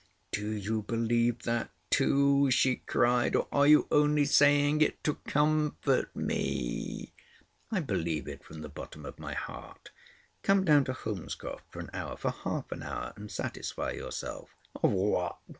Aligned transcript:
"Do 0.31 0.49
you 0.49 0.81
believe 0.81 1.43
that 1.43 1.69
too?" 1.91 2.49
she 2.49 2.77
cried. 2.77 3.35
"Or 3.35 3.47
are 3.51 3.67
you 3.67 3.87
only 3.91 4.25
saying 4.25 4.81
it 4.81 5.03
to 5.03 5.19
comfort 5.27 6.15
me?" 6.15 7.13
"I 7.71 7.81
believe 7.81 8.27
it 8.27 8.43
from 8.43 8.61
the 8.63 8.67
bottom 8.67 9.05
of 9.05 9.19
my 9.19 9.35
heart. 9.35 9.91
Come 10.41 10.65
down 10.65 10.85
to 10.85 10.93
Holmescroft 10.93 11.65
for 11.69 11.79
an 11.81 11.91
hour—for 11.93 12.31
half 12.31 12.71
an 12.71 12.81
hour 12.81 13.13
and 13.15 13.29
satisfy 13.31 13.91
yourself." 13.91 14.49
"Of 14.81 14.89
what? 14.89 15.37